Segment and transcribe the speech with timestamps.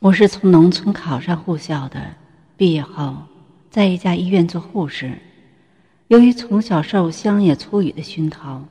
[0.00, 2.14] 我是从农村考上护校的，
[2.56, 3.16] 毕业后
[3.68, 5.18] 在一家医院做护士。
[6.06, 8.62] 由于从小受乡野粗语的熏陶，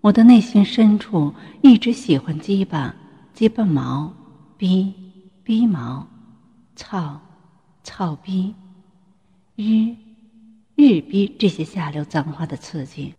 [0.00, 1.32] 我的内心深处
[1.62, 2.92] 一直喜欢鸡巴、
[3.32, 4.12] 鸡巴毛、
[4.56, 4.92] 逼、
[5.44, 6.04] 逼毛、
[6.74, 7.20] 操、
[7.84, 8.52] 操逼、
[9.54, 9.94] 日、
[10.74, 13.14] 日逼这些下流脏话的刺激。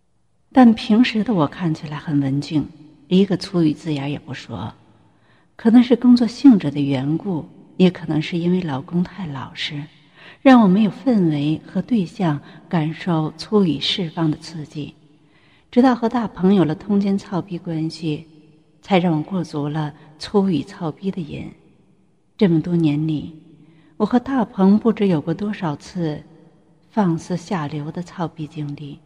[0.52, 2.68] 但平时的我看起来很文静，
[3.08, 4.70] 一个粗语字眼也不说。
[5.58, 7.44] 可能是工作性质的缘故，
[7.78, 9.82] 也可能是因为老公太老实，
[10.40, 14.94] 让我没有氛围和对象感受粗语释放的刺激。
[15.68, 18.24] 直到和大鹏有了通奸操逼关系，
[18.82, 21.50] 才让我过足了粗语操逼的瘾。
[22.36, 23.34] 这么多年里，
[23.96, 26.22] 我和大鹏不知有过多少次
[26.88, 29.00] 放肆下流的操逼经历，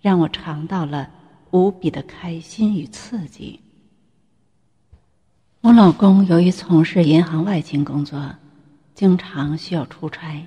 [0.00, 1.10] 让我尝到了
[1.50, 3.58] 无比的开心与刺激。
[5.66, 8.36] 我老公由于从事银行外勤工作，
[8.94, 10.46] 经常需要出差，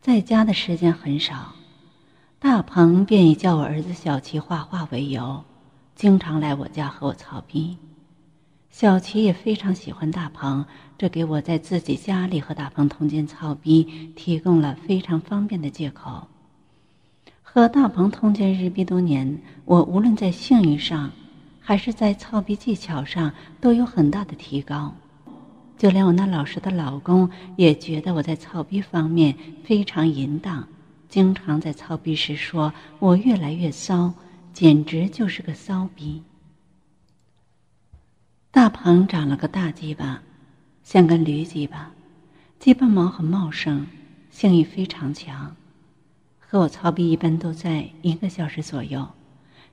[0.00, 1.54] 在家的时间很少。
[2.40, 5.44] 大鹏便以叫我儿子小齐画画为由，
[5.94, 7.76] 经常来我家和我操逼。
[8.68, 10.66] 小齐也非常喜欢大鹏，
[10.98, 16.26] 这给我在自己家里和大鹏通奸操逼提供了非常方便的借口。
[17.44, 21.12] 和大鹏通奸日逼多年，我无论在性欲上。
[21.68, 23.30] 还是在操逼技巧上
[23.60, 24.94] 都有很大的提高，
[25.76, 30.66] 就连我那老实的老公也觉得我在操逼方面非常淫荡，
[31.10, 34.14] 经常在操逼时说我越来越骚，
[34.54, 36.22] 简直就是个骚逼。
[38.50, 40.22] 大鹏长了个大鸡巴，
[40.82, 41.92] 像根驴鸡巴，
[42.58, 43.86] 鸡巴毛很茂盛，
[44.30, 45.54] 性欲非常强，
[46.38, 49.06] 和我操逼一般都在一个小时左右。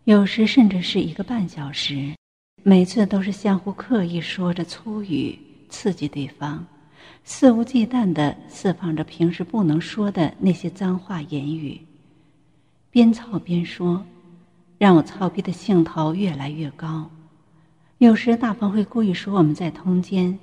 [0.06, 2.14] 有时甚至是一个半小时，
[2.61, 5.36] 每次都是相互刻意说着粗语
[5.67, 6.64] 刺激对方，
[7.23, 11.81] 肆无忌惮地释放着平时不能说的那些脏话言语，
[12.92, 14.06] 边操边说，
[14.78, 17.10] 让我操逼的兴头越来越高。
[17.98, 20.37] 有时大鹏会故意说我们在通奸，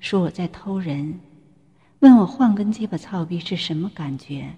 [0.00, 1.18] 说我在偷人，
[2.00, 4.50] 问我换根鸡巴操逼是什么感觉，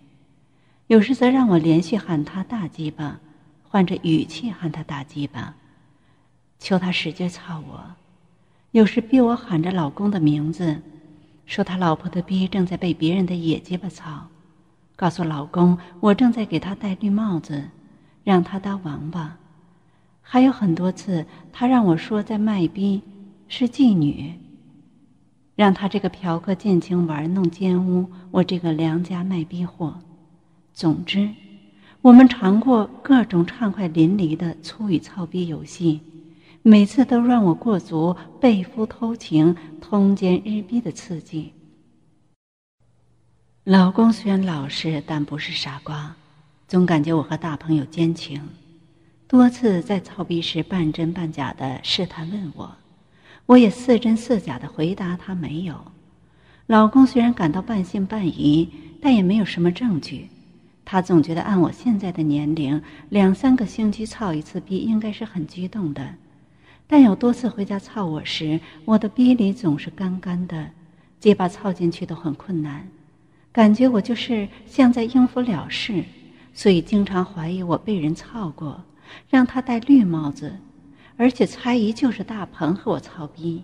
[0.88, 3.20] 有时则让我连续喊他大鸡巴。
[3.72, 5.54] 换着语气喊他大鸡巴，
[6.58, 7.94] 求他使劲操我；
[8.72, 10.82] 有时逼我喊着老公的名字，
[11.46, 14.26] 说他老婆的逼正在被别人的野鸡巴操；
[14.96, 17.68] 告诉老公我正在给他戴绿帽子，
[18.24, 19.36] 让他当王八。
[20.20, 23.00] 还有很多次，他让我说在卖逼，
[23.46, 24.34] 是妓女，
[25.54, 30.00] 让他这个嫖客尽情玩弄奸污我这个良家卖逼货。
[30.72, 31.30] 总之。
[32.02, 36.00] 我们尝过各种畅快淋漓的粗语操逼游戏，
[36.62, 41.52] 每次都让我过足被夫偷情、通奸日逼的刺激。
[43.64, 46.16] 老公虽然老实，但不是傻瓜，
[46.66, 48.40] 总感觉我和大鹏有奸情，
[49.28, 52.74] 多次在操逼时半真半假的试探问我，
[53.44, 55.78] 我也似真似假的回答他没有。
[56.66, 58.66] 老公虽然感到半信半疑，
[59.02, 60.30] 但也没有什么证据。
[60.92, 66.16] 他总觉得按我现在的年龄，两三个星期操一次逼应该是很激动的，
[66.88, 70.68] 但有多次回家操我时，我的逼里总是干干的，
[71.20, 72.88] 结巴操进去都很困难，
[73.52, 76.02] 感觉我就是像在应付了事，
[76.52, 78.82] 所以经常怀疑我被人操过，
[79.28, 80.56] 让他戴绿帽子，
[81.16, 83.62] 而且猜疑就是大鹏和我操逼，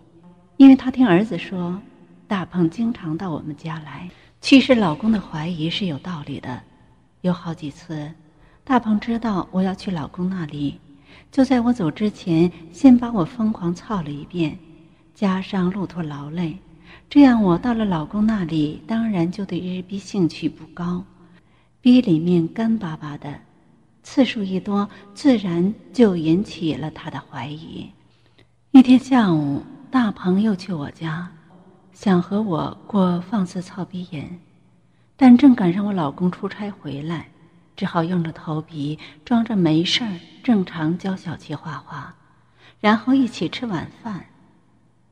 [0.59, 1.83] 因为他听儿子说，
[2.29, 4.09] 大鹏经常到我们家来。
[4.41, 6.63] 其实老公的怀疑是有道理的。
[7.23, 8.13] 有好几次，
[8.65, 10.79] 大鹏知道我要去老公那里，
[11.33, 14.57] 就在我走之前，先把我疯狂操了一遍，
[15.15, 16.57] 加上路途劳累，
[17.09, 21.05] 这样我到了老公那里，当然就对日逼兴趣不高，
[21.81, 23.35] 逼里面干巴巴的，
[24.03, 27.91] 次数一多，自然就引起了他的怀疑。
[28.73, 31.31] 一天下午，大鹏又去我家，
[31.93, 34.39] 想和我过放肆操逼瘾。
[35.17, 37.29] 但正赶上我老公出差回来，
[37.75, 42.15] 只好硬着头皮装着没事儿，正常教小琪画画，
[42.81, 44.27] 然后一起吃晚饭。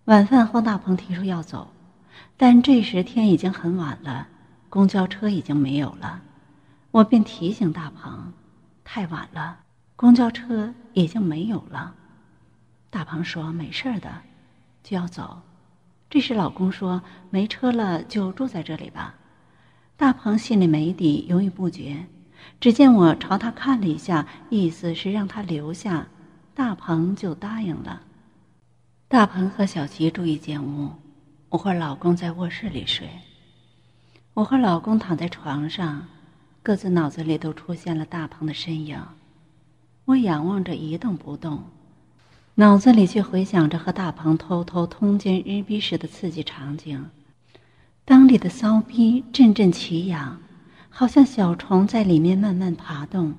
[0.04, 1.72] 晚饭后，大鹏提出要走，
[2.36, 4.28] 但这时天已经很晚了，
[4.68, 6.20] 公交车已经没有了。
[6.90, 8.34] 我便提醒大鹏
[8.84, 9.60] ：“太晚了，
[9.96, 11.94] 公交车已经没有了。”
[12.90, 14.12] 大鹏说：“没事的，
[14.82, 15.40] 就要走。”
[16.10, 19.14] 这时老公说：“没车了，就住在这里吧。”
[19.96, 22.04] 大鹏心里没底，犹豫不决。
[22.60, 26.06] 只见我朝他看了一下，意思是让他留下，
[26.54, 28.02] 大鹏就答应了。
[29.06, 30.90] 大鹏和小琪住一间屋，
[31.48, 33.08] 我和老公在卧室里睡。
[34.34, 36.06] 我和老公躺在床上，
[36.62, 39.00] 各自脑子里都出现了大鹏的身影。
[40.06, 41.62] 我仰望着一动不动，
[42.56, 47.08] 脑子里却回想着和大鹏偷偷通奸日逼时的刺激场景。
[48.06, 50.38] 裆里的骚逼阵阵奇痒，
[50.90, 53.34] 好像小虫在里面慢慢爬动，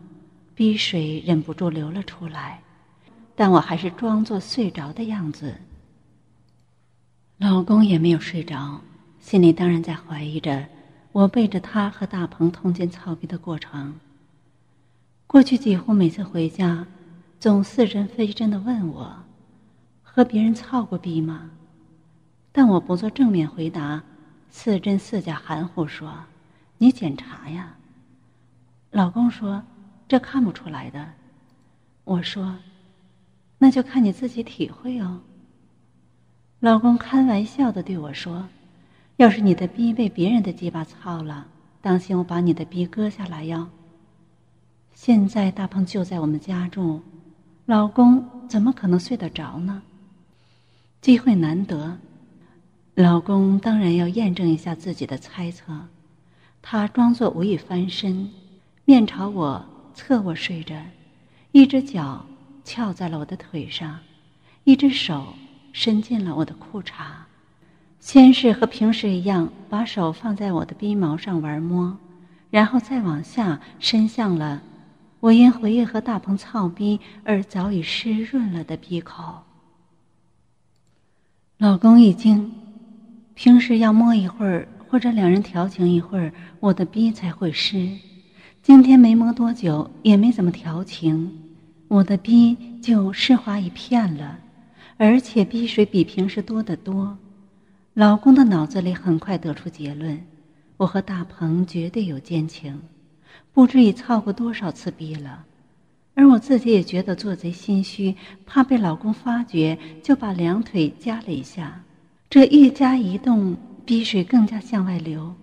[0.56, 2.62] 逼水忍不住流了出来。
[3.36, 5.56] 但我还是装作睡着的样子。
[7.38, 8.82] 老公也没有睡着，
[9.20, 10.66] 心里当然在怀疑着
[11.12, 14.00] 我背着他和大鹏通奸操逼的过程。
[15.28, 16.88] 过去几乎每次回家，
[17.40, 19.16] 总似真非真的问我
[20.02, 21.52] ：“和别人操过逼吗？”
[22.52, 24.02] 但我不做正面回答，
[24.58, 26.24] 似真似假含糊说
[26.80, 27.76] ：“你检查呀。”
[28.90, 29.62] 老公说
[30.08, 31.06] ：“这看不出来的。”
[32.06, 32.56] 我说。
[33.58, 35.20] 那就看你自己体会哦。
[36.62, 38.48] 老公开玩笑的对我说
[39.18, 41.48] ：“要是你的逼被别人的鸡巴操了，
[41.82, 43.68] 当心我把你的逼割下来哟。”
[44.96, 47.02] 现在大鹏就在我们家住，
[47.66, 49.82] 老公怎么可能睡得着呢？
[51.02, 51.98] 机会难得，
[52.96, 55.88] 老公当然要验证一下自己的猜测。
[56.62, 58.32] 他装作无意翻身，
[58.86, 60.76] 面朝我侧卧睡着，
[61.52, 62.26] 一只脚。
[62.64, 64.00] 翘在了我的腿上，
[64.64, 65.36] 一只手
[65.72, 66.94] 伸进了我的裤衩，
[68.00, 71.96] 先是和平时一样把手放在我的鼻毛上玩摸，
[72.50, 74.64] 然后再往下伸向了
[75.20, 79.44] 我因回忆和大鹏操逼而早已湿润了的鼻口。
[81.60, 82.52] 老公一惊，
[83.36, 87.90] 平时要摸一会儿或者两人调情一会儿，我的逼才会湿，
[88.64, 91.30] 今天没摸多久，也没怎么调情。
[91.90, 94.40] 我的逼就湿滑一片了，
[94.96, 97.18] 而且逼水比平时多得多。
[97.94, 100.26] 老公的脑子里很快得出结论：
[100.78, 102.82] 我和大鹏绝对有奸情，
[103.52, 105.44] 不知已操过多少次逼了。
[106.14, 108.16] 而我自己也觉得做贼心虚，
[108.46, 111.82] 怕被老公发觉，就把两腿夹了一下。
[112.36, 113.56] 这一加一动，
[113.86, 115.34] 逼水更加向外流。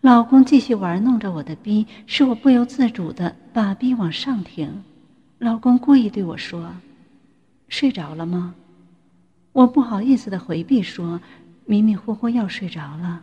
[0.00, 4.82] 老公继续玩弄着我的逼，使我不由自主的把逼往上挺。
[5.38, 6.72] 老公故意对我说
[7.68, 8.54] ：“睡着了吗？”
[9.52, 11.20] 我不好意思的回避说
[11.66, 13.22] ：“迷迷糊糊要睡着了。”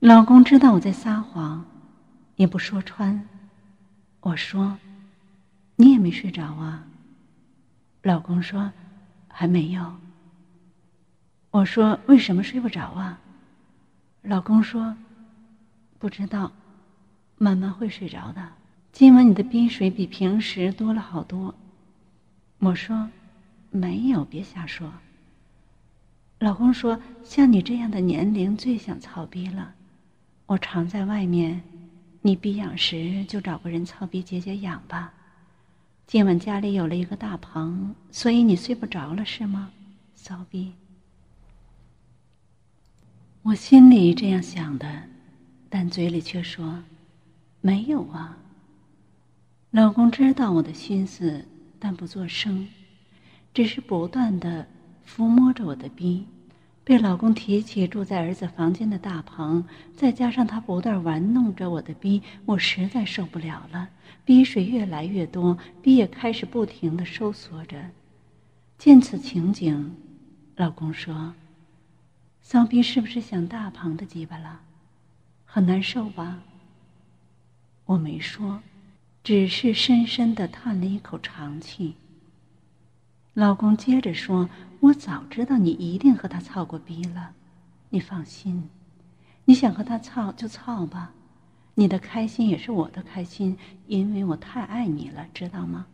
[0.00, 1.64] 老公知道我在撒谎，
[2.34, 3.24] 也不说穿。
[4.18, 4.76] 我说
[5.78, 6.84] ：“你也没睡着啊？”
[8.02, 8.72] 老公说
[9.30, 9.92] ：“还没有。”
[11.50, 13.18] 我说：“为什么睡不着啊？”
[14.22, 14.96] 老公说
[15.98, 16.52] ：“不知道，
[17.38, 18.48] 慢慢会睡着的。”
[18.92, 21.54] 今晚你的冰水比平时多了好多。
[22.58, 23.08] 我说，
[23.70, 24.92] 没有，别瞎说。
[26.38, 29.74] 老公说，像你这样的年龄最想操逼了。
[30.46, 31.62] 我常在外面，
[32.22, 35.12] 你逼痒时就找个人操逼解解痒吧。
[36.06, 39.70] 今晚家里有了一个大棚，所以你睡不着了是吗？
[40.14, 40.72] 骚逼。
[43.42, 44.86] 我心里这样想的，
[45.70, 46.82] 但嘴里却说，
[47.62, 48.36] 没有啊。
[49.70, 51.46] 老公知道我的心思，
[51.78, 52.68] 但不作声，
[53.54, 54.66] 只是不断的
[55.08, 56.26] 抚摸着我的逼。
[56.84, 59.64] 被老公提起住在儿子房间的大棚，
[59.96, 63.88] 再加上他不断玩弄着我的逼，我实在受不了了。
[64.24, 67.90] 逼水越来越多，逼也开始不停的收缩着。
[68.76, 69.96] 见此情景，
[70.56, 71.32] 老公说
[72.50, 74.62] ：“骚逼是不是想大鹏的鸡巴了？
[75.44, 76.40] 很难受吧？”
[77.86, 78.60] 我没说。
[79.22, 81.94] 只是深深的叹了一口长气。
[83.34, 87.34] 老公接着说：“我早知道你一定和他操过逼了，
[87.90, 88.68] 你放心，
[89.44, 91.12] 你想和他操就操吧，
[91.76, 95.86] 你的开心也是我的开心，因为我太爱你了，知道吗？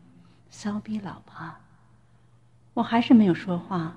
[0.48, 1.52] 骚逼老婆。”
[2.72, 3.94] 我还是没有说话，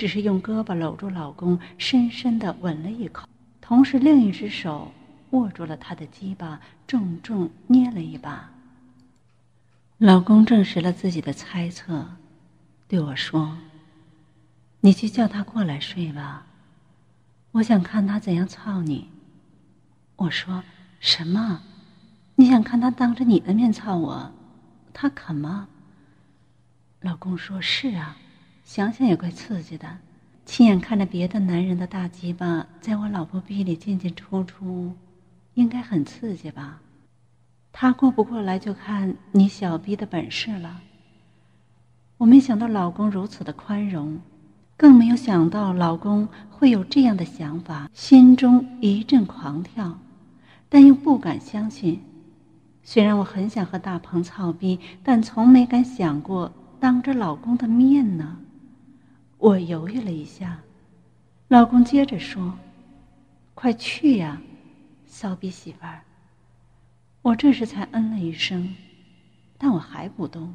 [0.00, 3.28] 只是用胳膊搂住老公，深深的吻了一口，
[3.60, 4.90] 同时另一只手
[5.32, 8.50] 握住了他的鸡巴，重重捏了一把。
[9.98, 12.16] 老公证实了自己的猜测，
[12.88, 13.58] 对我说
[14.80, 16.46] ：“你去叫他过来睡吧，
[17.52, 19.10] 我想看他怎样操你。”
[20.16, 20.64] 我说
[20.98, 21.60] ：“什么？
[22.36, 24.32] 你想看他当着你的面操我？
[24.94, 25.68] 他肯吗？”
[27.02, 28.16] 老公说：“是啊，
[28.72, 29.98] 想想也怪刺激的，
[30.46, 34.92] 亲眼看着别的男人的大鸡巴在我老婆逼里进进出出，
[35.54, 36.80] 应该很刺激吧。”
[37.72, 40.82] 他过不过来，就看你小逼的本事了。
[42.16, 44.20] 我没想到老公如此的宽容，
[44.76, 49.98] 更没有想到老公会有这样的想法，心中一阵狂跳，
[50.68, 52.00] 但又不敢相信。
[52.84, 58.36] 虽然我很想和大鹏操逼，但从没敢想过当着老公的面呢。
[59.40, 60.58] 我犹豫了一下，
[61.48, 62.52] 老公接着说
[63.54, 64.38] ：“快去呀，
[65.06, 66.02] 骚逼媳妇儿。”
[67.22, 68.74] 我这时才嗯了一声，
[69.56, 70.54] 但我还不动。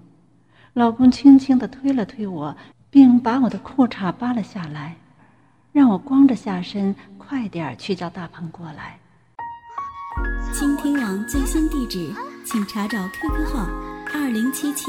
[0.73, 2.55] 老公轻轻的推了推我，
[2.91, 4.95] 并把我的裤衩扒了下来，
[5.71, 8.99] 让我光着下身快点去叫大鹏过来。
[10.53, 12.13] 倾听网最新地址，
[12.45, 13.65] 请查找 QQ 号
[14.13, 14.85] 二零七七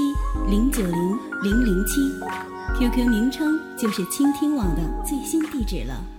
[0.46, 2.02] 零九零零零七
[2.74, 6.15] ，QQ 名称就是倾听网的最新地址了。